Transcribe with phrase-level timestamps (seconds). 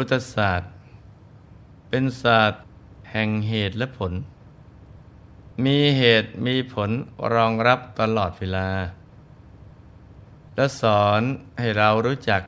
[0.00, 0.70] พุทธศาสตร์
[1.88, 2.62] เป็นศาสตร์
[3.12, 4.12] แห่งเหตุและผล
[5.64, 6.90] มีเหตุมีผล
[7.34, 8.68] รองรับตลอดเวลา
[10.54, 11.22] และสอน
[11.58, 12.40] ให้เรารู้จัก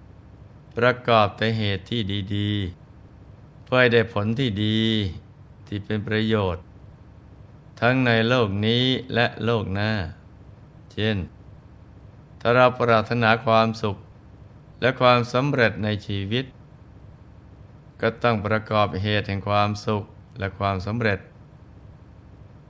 [0.76, 2.00] ประกอบแต่เหตุที่
[2.36, 4.80] ดีๆ เพื่อใหได้ผลที่ดี
[5.66, 6.64] ที่เป็นประโยชน์
[7.80, 9.92] ทั้งในโลกนี้และโลกหน้า
[10.92, 11.16] เช่น
[12.40, 13.96] ถ้าเราปรารถนาความสุข
[14.80, 16.46] และความสำเร็จในชีวิต
[18.02, 20.04] ก็ต้องประกอบเหตุแห่งความสุข
[20.38, 21.18] และความสำเร็จ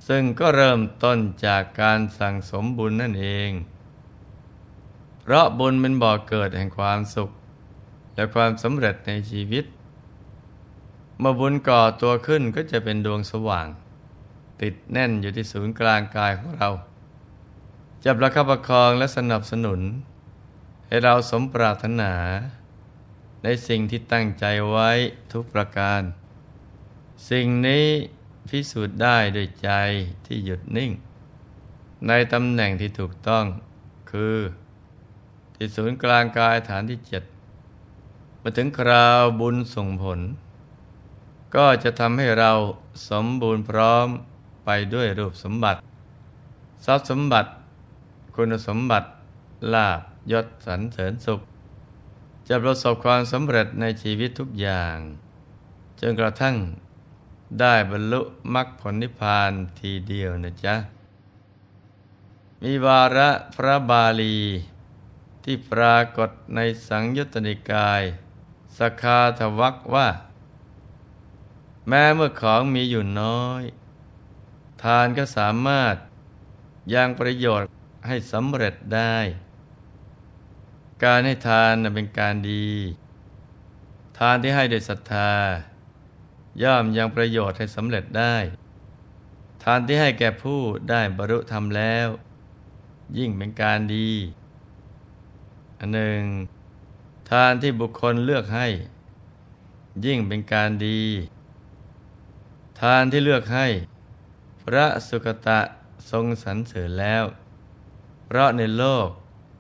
[0.09, 3.51] ซึ่งก็เริ่มต้นจากการสั่งสมบุญนั่นเอง
[5.23, 7.31] เพราะบุญเป็นบ่อกเกิดแห่งความสุข
[8.15, 9.65] และความสำเร็จในชีวิต
[11.19, 13.67] เมื่อบุญก่อตัวขึ้นก็จะเป็นดวงสว่าง
[14.61, 16.69] ติดแน่นอยู่ที่ศูนย์กลางกายของเรา
[18.05, 19.81] จะประคับประคองและสนับสนุน
[20.87, 22.13] ให้เราสมปรารถนา
[23.43, 24.91] ในสิ่งที่ตั้งใจไว้
[25.33, 26.03] ทุกประการ
[27.31, 27.87] สิ่งนี้
[28.49, 29.71] พิสูจน์ได้ด้วยใจ
[30.27, 30.91] ที่หยุดนิ่ง
[32.07, 33.45] ในตำแหน่งที่ถูกต้อง
[34.11, 34.37] คือ
[35.55, 37.23] ที่ศูนย์กลางกายฐานที่เจ็ด
[38.43, 40.21] มาถึงคราวบุญส่งผล
[41.55, 42.53] ก็จะทำให้เรา
[43.11, 44.07] สมบูรณ์พร้อม
[44.65, 45.79] ไปด้วยรูปสมบัติ
[46.85, 47.51] ทรัพย์สมบัติ
[48.35, 49.09] คุณสมบัติ
[49.75, 50.01] ลาบ
[50.33, 51.41] ยศสรรเสริญสุข
[52.53, 54.97] จะประสบความสำเร็จในชีวิตทุกอย่าง
[56.01, 56.57] จนกระทั่ง
[57.61, 58.21] ได้บรรลุ
[58.55, 59.51] มรรคผลนิพพาน
[59.81, 60.77] ทีเดียวนะจ๊ะ
[62.63, 64.39] มีวาระพระบาลี
[65.45, 68.03] ที่ปรากฏในสังยุตติกาย
[68.79, 70.09] สคาทวักว่า
[71.89, 73.63] แม้เมื่อของมีอยู่น้อย
[74.83, 75.97] ทานก็สามารถ
[76.95, 77.69] ยังประโยชน์
[78.07, 79.17] ให้สำเร็จได้
[81.05, 82.69] การให้ทานเป็นการดี
[84.19, 85.33] ทานที่ให้ด้วยศรัทธา
[86.63, 88.35] ย่อมยังประโยชน์ให้สำเร็จได้
[89.65, 92.09] ทานที่ให้แก่ผู้ได้บรรลุธรรมแล้ว
[93.19, 94.11] ยิ่งเป็นการดี
[95.79, 96.23] อันหนึ่ง
[97.31, 98.67] ทานที่บุคคลเลือกให้
[100.07, 101.03] ยิ่งเป็นการดี
[102.81, 103.67] ทานที่เลือกให้
[104.63, 105.61] พระสุคตะ
[106.11, 107.25] ทรงสรรเสริญแล้ว
[108.25, 109.09] เพราะในโลก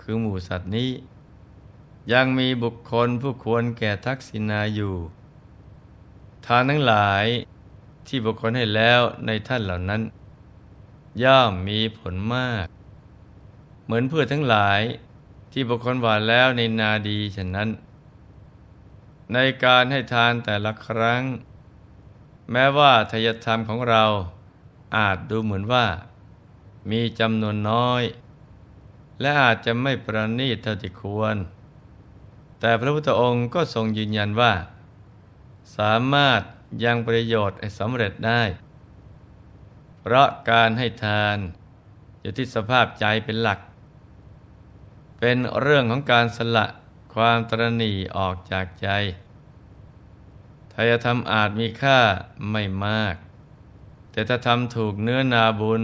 [0.03, 0.91] คือหมู่สัตว์นี้
[2.12, 4.94] ยังมีบุคคลผู้ควรแก่ทักษิณาอยู่
[6.47, 7.26] ทานทั้งหลาย
[8.06, 10.03] ที่บุคคลให้แล้วในท่านเหล่านั้น
[11.22, 12.66] ย่อมมีผลมาก
[13.84, 14.81] เหมือนเพื่อทั้งหลาย
[15.53, 17.69] ที่บุคคลหวานแล้วในนาดีฉะนั้น
[19.32, 21.22] ในการให้ทานแต่ละครั้ง
[22.53, 24.04] แม้ว่าทายธรรมของเรา
[24.97, 25.87] อาจดูเหมือนว่า
[26.91, 28.03] มีจำนวนน้อย
[29.21, 31.37] และอาจจะไม่ประณีตเท่าที่ควร
[32.60, 34.53] แต่พระพุทธองค์ก็ทรงยืนยันว่า
[35.76, 36.43] สามารถ
[36.84, 38.43] ยังประโยชน์ให้สำเร็จได้
[40.00, 41.38] เพราะการให้ทาน
[42.21, 43.60] อยู่ที่สภาพใจเป็นหลัก
[45.19, 46.66] เป็นเรื่องของการสละ
[47.15, 48.88] ความตรณีออกจากใจ
[50.72, 52.00] ทายธรรมอาจมีค่า
[52.50, 53.16] ไม่มาก
[54.10, 55.82] แต่ถ้าทำถูกเนื้อนาบุญ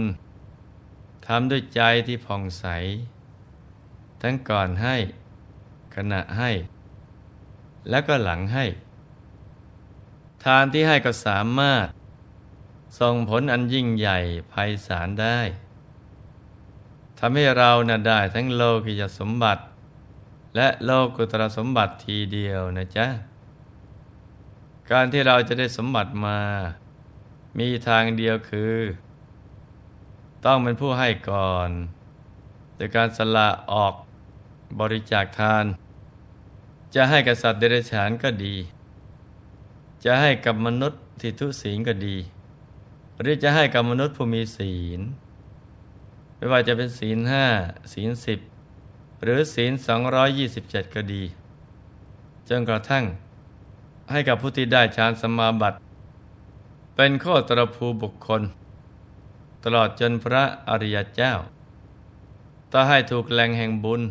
[1.27, 2.65] ทำด้วยใจที่ผ่องใส
[4.21, 4.95] ทั้งก่อนให้
[5.99, 6.51] ขณะให้
[7.89, 8.65] และก็หลังให้
[10.43, 11.85] ทานที่ให้ก็สามารถ
[12.99, 14.19] ส่งผลอันยิ่งใหญ่
[14.51, 15.39] ภัยสารได้
[17.19, 19.63] ทำให้เราน่ะได้ทั้งโลกิยสมบัติ
[20.55, 23.07] และโลกุตรสมบัติทีเดียวนะจ๊ะ
[24.91, 26.39] การที่เราจะได้สมบัติมา
[27.57, 28.75] มีทางเดียวคือ
[30.45, 31.69] ต้องเป็นผู้ให้ก่อน
[32.75, 33.93] โดยการสละออก
[34.79, 35.65] บริจาคทาน
[36.95, 38.55] จะให้กับสัตว์เดรัจฉานก็ดี
[40.05, 42.17] จะให้กับมนุษย์ที่ทุศีลก็ดี
[43.19, 45.01] หรือจะให้กับมนุษย์ผู้มีศีล
[46.35, 47.45] ไม่ว่าจะเป็นศีลห้า
[47.93, 48.39] ศีลสิบ
[49.23, 51.23] หรือศีลสองร้อยยี่สิบเจ็ดก็ดี
[52.49, 53.03] จนกระทั่ง
[54.11, 55.77] ให้กับผู้ที่ได้ฌานสมาบัติ
[56.95, 58.41] เป็นข้อตรภูบุคคล
[59.63, 61.31] ตลอดจนพระอริยเจ้า
[62.71, 64.01] ถ้าให้ถูกแหล่งแห่งบุญ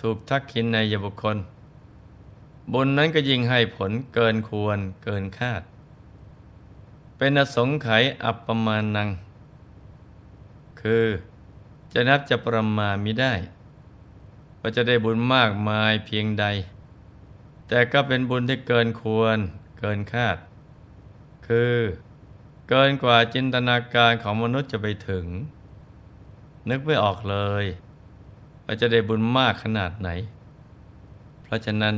[0.00, 1.36] ถูกทักขินในยบุคคล
[2.72, 5.62] บุญนั้นก็ยิ่งให้ผลเกินควรเกินคาด
[7.16, 9.08] เป็นอสงไขยอัปปมานัง
[10.80, 11.06] คือ
[11.92, 13.34] จะนับจะประมาณมิได้
[14.60, 16.46] ว่าจะได้บุญมากมายเพียงใด
[17.68, 19.38] แต่ก็เป็นบุญที่เกินควร
[19.78, 20.36] เกินคาด
[21.46, 21.76] คือ
[22.68, 25.26] เกินกว่าจินตนาการของมนุษย์จะไปถึง
[26.68, 27.64] นึกไม่ออกเลย
[28.64, 30.08] ว่าจะได้บุญมากขนาดไหน
[31.42, 31.94] เพราะฉะนั้น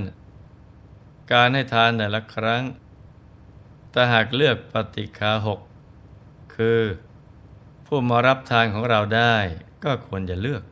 [1.32, 2.62] การให้ทานแต่ละครั้ง
[3.90, 5.60] แต่หากเลือกปฏิคาหก
[6.54, 6.80] คือ
[7.86, 9.34] ผู้มารับทานของเราได้
[9.84, 10.62] ก็ควรจะเลือก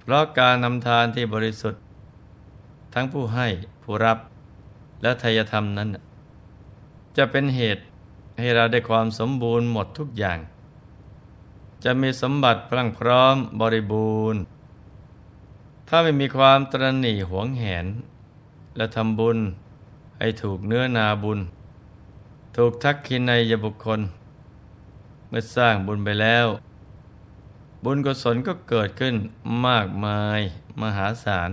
[0.00, 1.82] เพราะการนำทานที่บริสุทธิ์
[2.94, 3.48] ทั้งผู้ให้
[3.82, 4.18] ผู้รับ
[5.02, 5.88] และทายธรรมนั้น
[7.16, 7.82] จะเป็นเหตุ
[8.38, 10.38] ให้เราได้ความสมบูรณ์หมดทุกอย่าง
[11.84, 14.40] จะมีสมบัติพลังพร้อมบริบูรณ์
[15.88, 17.86] ถ้าไม่มีความตรณีหวงแหน
[18.78, 19.38] และทำบุญ
[20.18, 21.40] ให้ถูกเนื้อนาบุญ
[22.56, 24.00] ถูกทักขินยบุคคล
[25.28, 26.46] เมื่อสร้างบุญไปแล้ว
[27.84, 29.14] บุญกุศลก็เกิดขึ้น
[29.66, 30.40] มากมาย
[30.80, 31.50] มหาศาล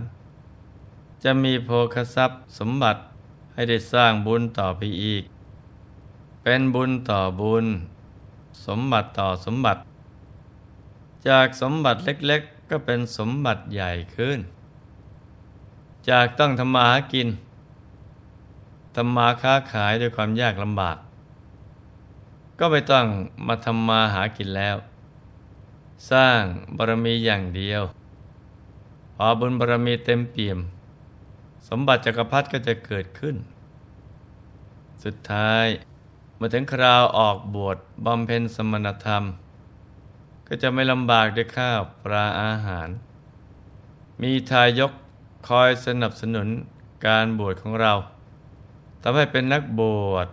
[1.23, 2.99] จะมีโภคทรัพย์สมบัติ
[3.53, 5.23] ให้ได้สร้างบุญต่อไปอีก
[6.43, 7.65] เป็นบุญต่อบุญ
[8.65, 9.79] สมบัติต่อสมบัติ
[11.27, 14.39] จากสมบัติเล็กๆ ก็เป็นสมบัติใหญ่ขึ้น
[16.09, 17.27] จากต้องทำมาหากิน
[18.95, 20.97] ทำมาค้าขายด้วยความยากลำบาก
[22.59, 23.05] ก็ไม่ต้อง
[23.47, 24.75] มาทำมาหากินแล้ว
[26.11, 26.41] สร้าง
[26.77, 27.81] บารมีอย่างเดียว
[29.15, 30.59] พอบุญบารมีเต็มเปี่ยม
[31.67, 33.35] สมบัติจักรพรรดิก็จะเกิดขึ้น
[35.03, 35.65] สุดท้าย
[36.39, 39.23] มาถึงคราวออกบวชบำเพ็ญสมณธรรม
[40.47, 42.89] ก็จะไม่ลำบากด้วยข้าวปลาอาหาร
[44.21, 44.91] มีทายก
[45.47, 46.47] คอยสนับสนุน
[47.07, 47.93] การบวชของเรา
[49.01, 49.81] ทำให้เป็นนักบ
[50.11, 50.27] วช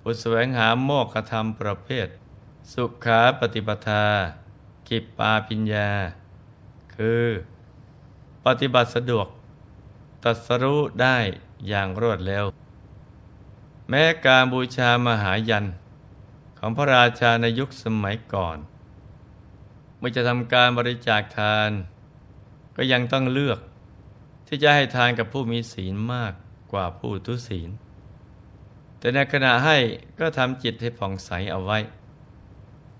[0.00, 2.08] ผู้แสวงหาโมกขธรรมประเภท
[2.72, 4.06] สุขาปฏิปทา
[4.88, 5.90] กิปปาปิญญา
[6.94, 7.24] คือ
[8.44, 9.26] ปฏิบัติสะดวก
[10.24, 11.16] ตัดสรู้ได้
[11.68, 12.44] อย่างรวดเร็ว
[13.88, 15.66] แม้การบูชามหายัน
[16.58, 18.58] ของพระราชาในยุคสมัยก่อน
[19.98, 21.70] เมื่อจะทำการบริจาคทาน
[22.76, 23.58] ก็ยังต้องเลือก
[24.48, 26.32] ที่จะให้ทานกับผู้มีศีลมาก
[26.72, 27.70] กว่าผู้ทุศีล
[28.98, 29.76] แต่ในขณะให้
[30.18, 31.78] ก็ทำจิตให้ผ่องใสเอาไว้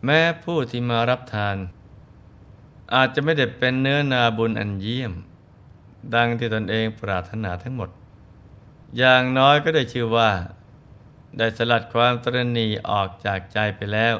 [0.04, 1.56] แม้ผู้ที่มารับทาน
[2.94, 5.12] อาจจะไม่ได้เป็นเนื้อนาบุญอันเยี่ยม
[6.14, 7.90] ดังที่ตนเองปรารถนาทั้งหมด
[8.98, 10.30] อย่างน้อยก็ได้ชื่อว่า
[11.38, 14.14] ได้สลัดความตรณีออกจากใจไปแล้ว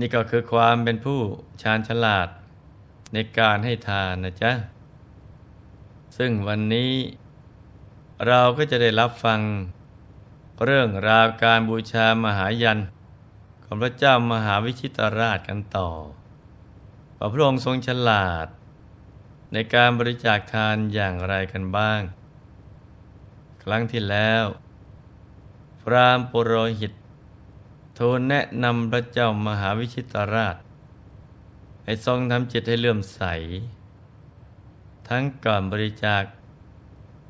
[0.00, 1.20] นี่ก็คือความเป็นผู้
[1.62, 2.28] ชาญฉลาด
[3.12, 4.52] ในการให้ทานนะจ๊ะ
[6.16, 6.92] ซึ่งวันนี้
[8.26, 9.40] เราก็จะได้รับฟัง
[10.64, 12.78] เรื่องราวการบูชามหายัน
[13.64, 15.88] ของพระเจ้ามหาวิชิตราชกันต่อ
[17.32, 18.46] พระองค์ทรงฉลาด
[19.52, 22.00] ในการบริจาคทานอย่างไรกันบ้าง
[23.62, 24.44] ครั้งที่แล้ว
[25.82, 26.92] พรามปุโรหิต
[27.98, 30.56] ทูลแนะนำพระเจ้ามหาวิชิตราช
[31.84, 33.22] ให้ทรงทำจิตให้เลื่อมใส
[35.08, 36.22] ทั้งก่อนบริจาค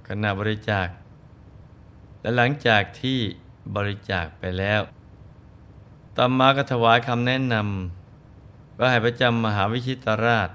[0.08, 0.88] ขณะบริจาค
[2.20, 3.18] และหลังจากที่
[3.76, 4.80] บริจาคไปแล้ว
[6.16, 10.50] ต่อมาก็ถวายคำแนะนำว่าให้พระจ้ามหาวิชิตราช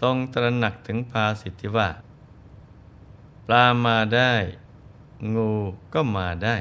[0.00, 1.88] ทรงตระหนักถึงภาสิทธิว่า
[3.46, 4.32] ปลามาได้
[5.34, 5.50] งู
[5.94, 6.56] ก็มาได้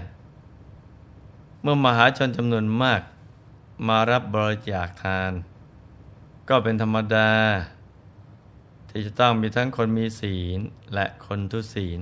[1.61, 3.01] เมื่อมหาชนจำนวนมาก
[3.87, 5.31] มารับบริจาคทาน
[6.49, 7.29] ก็เป็นธรรมดา
[8.97, 10.59] ที่จะต้องมีทั้งคนมีศีล
[10.93, 11.99] และคนทุศีล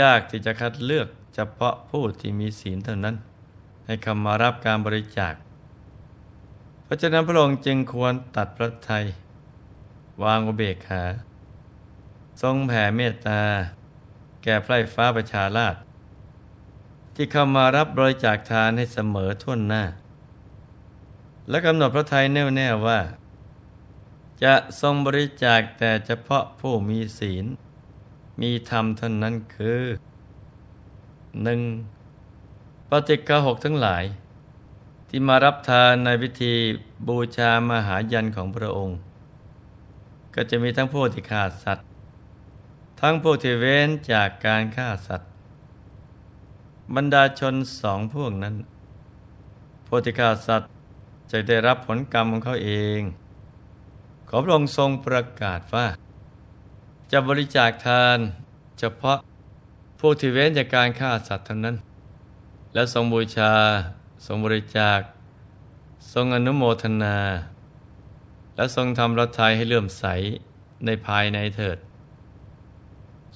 [0.00, 3.16] ยากที่จะคัดเลือกเฉพาะผู้ที่มีศีลเท่านั้น
[3.86, 5.34] ให้คำมารับการบริจาค
[6.84, 9.04] เพราะฉะนั้นพระองค์จึงควรตัดพระทัย
[10.22, 11.02] วางอุเบกขา
[12.42, 13.42] ทรงแผ่เมตตา
[14.42, 15.76] แก่ไพร่ฟ้าประชาราช
[17.14, 19.84] ที่เข้ามารับบริจาคทานให้เสมอท่วนหน้า
[21.48, 23.00] และกำหนดพระทัยแน่วแน่ว่า
[24.42, 27.46] จะทรงบริจาคแต่เฉพาะผู้มีศีล
[28.40, 29.82] มีธรรมเท่านั้นคือ
[31.42, 31.60] หนึ่ง
[32.90, 34.04] ปฏิกาหกทั้งหลาย
[35.08, 36.54] ที่มารับทานในพิธี
[37.08, 38.98] บูชามหายันของพระองค์
[40.34, 41.84] ก็จะมีทั้งผู้ที่ฆ่าสัตว์
[43.00, 45.28] ทั้งผู้ที่เว้นจากการฆ่าสัตว์
[46.94, 48.54] บรรดาชนสองพวกนั้น
[49.84, 50.68] โพธิฆาสัตว์
[51.30, 53.00] จะได้รับผลกรรมของเขาเอง
[54.28, 55.86] ขอพระองค์ทรงประกาศว่า
[57.12, 58.18] จะบริจาคทาน
[58.78, 59.18] เฉพาะ
[60.00, 61.76] ผู้ที่เว้นจากการฆ่าสัตว์เท่านั้น
[62.74, 63.52] และทรงบูชา
[64.26, 65.00] ทรงบริจาค
[66.12, 67.18] ทรงอนุโมทนา
[68.56, 70.04] และทรงทำรัทัยให้เลื่อมใส
[70.84, 71.78] ในภายในเถิด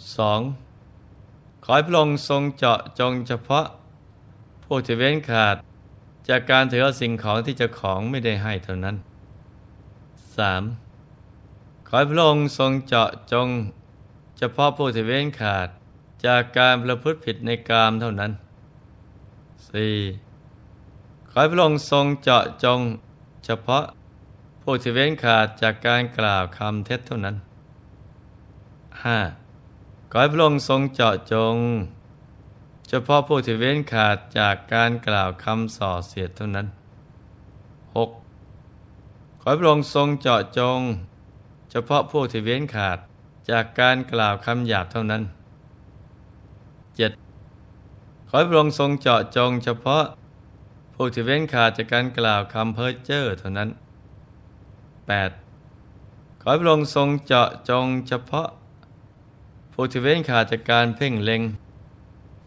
[0.02, 1.64] 2.
[1.64, 3.66] ขอให้พระองค์ทรงเจาะจงเฉพาะ
[4.64, 5.56] ผู้ที่เว้นขาด
[6.28, 8.96] จากการถือเอาสิ่งของที่เจ้าของไม่ได้ให้เท่านั้น
[10.36, 11.86] 3.
[11.86, 13.48] ขอให้พระองค์ทรงเจาะจง
[14.38, 15.68] เฉพาะผู้ที่เว้นขาด
[16.26, 18.32] จากการประพฤติผิดในกามเท่านั้น
[20.40, 21.28] 4.
[21.28, 22.80] ขอให้พระองค์ทรงเจาะจง
[23.44, 23.84] เฉพาะ
[24.62, 27.36] ผู้ที่เว้นขาดจากการกล่าวคำเท็จเท่านั้น
[29.34, 30.10] 5.
[30.10, 31.56] ขอให้พระองค์ทรงเจาะจง
[32.88, 36.66] เฉพาะผู้ที่เว้นขาดจากการกล่าวคำส่อเสียดเท่านั้น
[37.96, 38.19] 6.
[39.42, 40.80] ขอพระองค์ทรงเจาะจง
[41.70, 42.98] เฉพาะผู้ที่เว้นขาด
[43.50, 45.22] จากการกล่าวคำหยาบเท่านั้น
[46.96, 48.28] 7.
[48.28, 50.04] ขอพระองค์ทรงเจาะจง เฉพาะ
[50.94, 53.68] ผู้ที่เว้นขาดจากการกล่าวคำเพ้อเจ้อเท่านั้น
[55.46, 56.42] 8.
[56.42, 58.48] ขอพระองค์ทรงเจาะจง เฉพาะ
[59.72, 61.42] ผู้ที่เว้นขาดจากการเพ่งเล็ง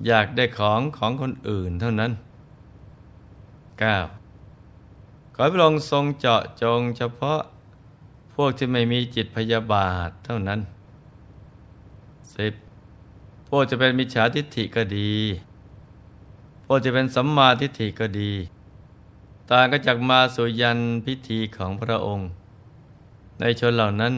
[0.08, 2.12] อยากได้ของของคนอื่นเท่านั้น
[3.84, 4.23] 9.
[5.36, 7.42] ขอพระองค์ทรงเจาะจงเฉพาะ
[8.36, 10.60] พวกที่ไม่มีจิตพยาบาทเท่านั้น
[12.66, 13.50] 10.
[13.50, 15.14] พวกจะเป็นมิจฉาทิฏฐิก็ดี
[16.66, 18.32] พวกจะเป็นสัมมาทิฏฐิก็ดี
[19.50, 22.30] ต่างก็จากมาสุยันพิธีของพระองค์
[23.40, 24.14] ในชนเหล่านั้น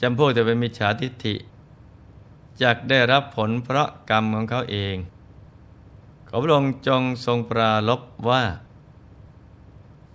[0.00, 1.34] จำพวกจะเป็นมิจฉาทิฏฐิ
[2.62, 4.96] จากได้รับผลเพราะกรรมของเขาเอง
[6.28, 8.42] ขอพระองค์จงทรงปราลบว่า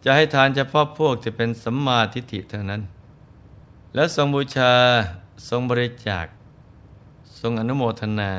[0.03, 2.81] จะให้ทานเฉพาะพวกที่เป็นสัมมาทิฏฐิเท่านั้น
[3.95, 4.73] และทรงบูชา
[5.49, 6.25] ทรงบริจาค
[7.39, 8.33] ทรงอนุโมทนา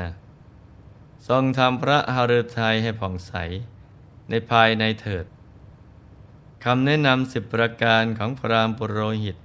[1.27, 3.33] ทรงทำพระหฤทัยให้ผ่องใส
[4.29, 5.25] ในภายในเถิด
[6.63, 9.37] คำแนะนำสิบประการของพรามปุโรหิต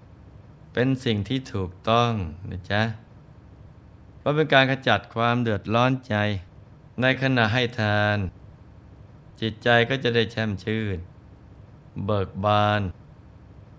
[0.72, 2.12] เป็นสิ่งที่ถูกต้อง
[2.50, 2.82] นะจ๊ะ
[4.18, 6.14] เพราะเป็นการขจัดความเดือดร้อนใจ
[7.00, 8.18] ในขณะให้ทาน
[9.40, 10.98] จิตใจก็จะได้แช่มชื่น
[12.06, 12.80] เบิกบาน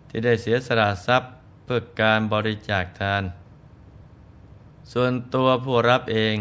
[0.09, 1.31] ที่ได้เสียสละทรัพย์
[1.63, 3.23] เพื่อการบริจาคทาน
[4.91, 6.35] ส่วนตัวผู้รับเอง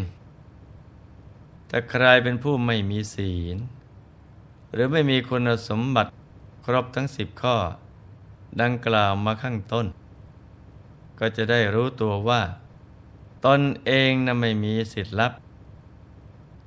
[1.70, 3.56] ถ้าใครเป็นผู้ไม่มีศีล
[4.72, 6.10] หรือไม่มีคุณสมบัติ
[6.64, 7.56] ครบทั้งสิบข้อ
[8.60, 9.86] ดังกล่าวมาข้างต้น
[11.18, 12.42] ก็จะได้รู้ตัวว่า
[13.46, 15.32] ตนเองนะไม่มีสิทธิ์รับ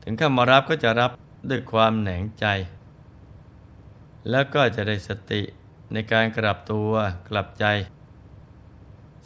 [0.03, 1.11] ถึงข้ามารับก็จะรับ
[1.49, 2.45] ด้วยความแหนงใจ
[4.29, 5.41] แล้วก็จะได้สติ
[5.93, 6.91] ในการกลับตัว
[7.29, 7.65] กลับใจ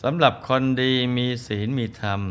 [0.03, 2.21] สำหรับคนดีมีศีลมีธรรม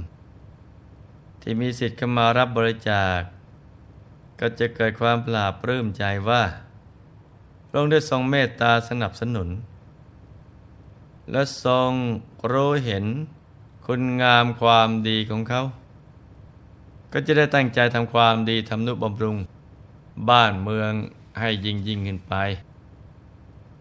[1.41, 3.21] ที่มีสิทธิ์เข้ามารับบริจาค
[4.41, 6.43] ก็จะเกิดความปลาบปลื้มใจว่า
[7.69, 9.49] พระองค์ได้ทรงเมตตาสนับสนุน
[11.31, 11.91] และทรง
[12.53, 13.05] รู้เห็น
[13.87, 15.63] คุณงามความดีของเขา
[17.13, 19.37] ก็จะได้ตั้งใจทำความดีทำนุบำรุง
[20.31, 20.93] บ้านเมือง
[21.41, 22.35] ให้ยิ่งยิ่งขึ้นไป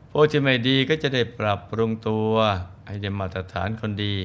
[0.09, 2.31] พวกที่ไม่ดีก็จะได้ปรับปรุงตัว
[2.85, 4.15] ให้ได้มาตรฐานคนดี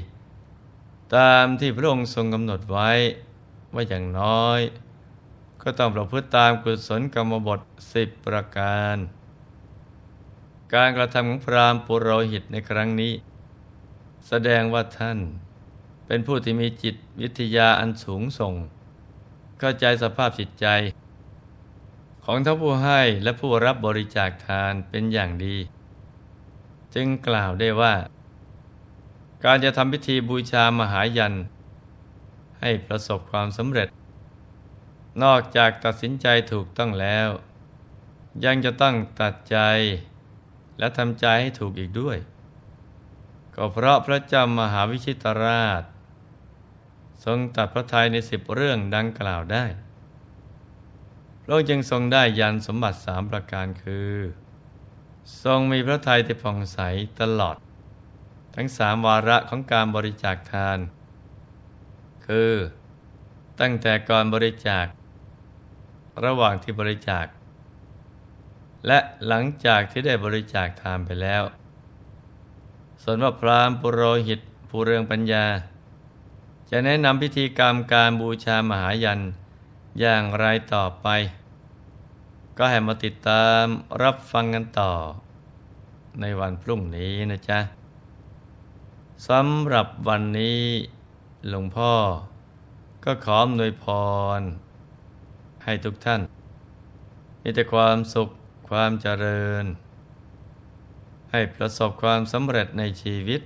[1.16, 2.90] ตามที่พระองค์ทรงกำหนดไว้
[3.74, 4.60] ว่าอย่างน้อย
[5.62, 7.60] ก็ต้องประพฤติตามกุศลกรรมบท
[7.92, 8.96] สิบประการ
[10.74, 13.12] การกระทำของพราหมณ์ปุโรหิตในครั้งนี้
[14.28, 15.18] แสดงว่าท่าน
[16.06, 18.54] เป็นผู้ที่มีจิตวิทยาอันสูงส่ง
[19.58, 20.66] เข้าใจสภาพจิตใจ
[22.32, 25.56] ของทั้งผู้ให้และผู้รับบริจาคทานเป็นอย่างดี
[26.94, 27.94] จึงกล่าวได้ว่า
[29.44, 31.34] การจะทำพิธีบูชามหายัน
[32.60, 33.88] ให้ประสบความสำเร็จ
[35.22, 37.28] นอกจากตัดสินใจถูกต้องแล้ว
[38.44, 39.58] ยังจะต้องตัดใจ
[40.78, 42.18] และทำใจให้ถูกอีกด้วย
[43.54, 45.82] ก็เพราะพระจ้ามหาวิชิตราช
[47.24, 49.66] ทรงตัดพระทัยในสิบเรื่องดังกล่าวได้
[51.42, 54.12] พระองค์จึงทรงได้ยันสมบัติสามประการคือ
[55.44, 56.78] ทรงมีพระทัยที่ผ่องใส
[57.20, 57.56] ตลอด
[58.54, 60.78] ทั้งสามวาระของการบริจาคทาน
[62.26, 62.52] คือ
[63.60, 64.86] ตั้งแต่ก่อนบริจาค
[66.24, 67.26] ระหว่างที่บริจาค
[68.86, 71.42] และหลังจากที่ได้บริจาคทานไปแล้ว
[73.02, 75.46] ส่วนว่าพรามปุโรหิตผู้เรืองปัญญา
[76.70, 79.20] จะแนะนำพิธีกรรมการบูชามหายัน
[79.98, 81.08] อย่างไรต่อไป
[82.56, 83.64] ก็ให้มาติดตาม
[84.02, 84.92] รับฟังกันต่อ
[86.20, 87.60] ในวันพรุ่งนี้นะจ๊ะ
[89.28, 90.62] สำหรับวันนี้
[91.48, 91.92] หลวงพ่อ
[93.04, 93.84] ก็ขออำนวยพ
[94.38, 94.40] ร
[95.64, 96.20] ให้ทุกท่าน
[97.42, 98.28] มีแต่ความสุข
[98.68, 99.64] ความเจริญ
[101.30, 103.40] ให้ประสบความสำเร็จในชีวิต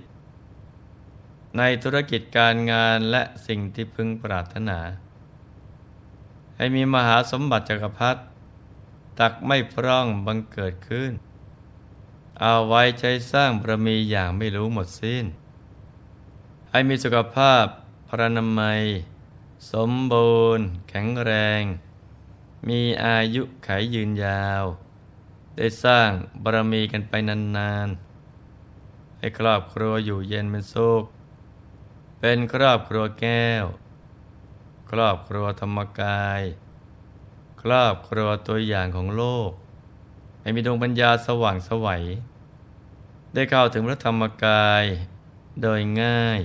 [1.57, 4.79] ในธุรกิจการงานและสิ่งที่พึงปรารถนา
[6.57, 8.21] ให้มีมหาสมบัติจักรพรรดิ
[9.19, 11.11] ตักไม่พร่องบังเกิดขึ้น
[12.41, 15.25] เอาไว้ใช้สร้างบารมีอย่างไม่รู้หมดสิ้น
[16.69, 17.65] ให้มีสุขภาพ
[18.07, 18.81] พรณนามัย
[19.71, 21.61] สมบูรณ์ แข็งแรง
[22.67, 24.63] มีอายุขายยืนยาว
[25.57, 26.09] ได้สร้าง
[26.43, 31.03] บารมีกันไปนานๆ ให้ครอบครัวอยู่เย็นเป็นสุข
[32.19, 33.65] เป็นครอบครัวแก้ว
[34.97, 36.41] รอบครัวธรรมกาย
[37.61, 39.51] ครอบครัวตัวอย่างของโลก
[40.41, 42.03] ให้มีดวงปัญญาสว่างสวัย
[43.33, 44.83] ได้เข้าถึงพระธรรมกาย
[45.61, 46.39] โดยง่าย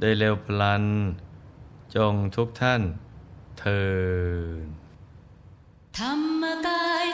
[0.00, 0.84] โดยเร็วพลัน
[1.94, 2.82] จงทุกท่าน
[3.58, 3.84] เทิ
[4.64, 4.66] น
[5.98, 7.06] ธรรมกาย